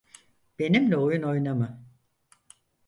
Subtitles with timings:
[0.59, 1.83] Benimle oyun oynama.